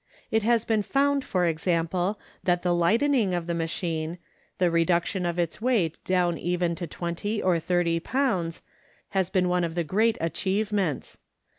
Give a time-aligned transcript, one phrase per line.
[0.31, 4.17] It has been found, for example, that the lightening of the machine,
[4.57, 8.63] the re duction of its weight down even to twenty or thirty pounds,
[9.09, 11.19] has been one of the great achievements.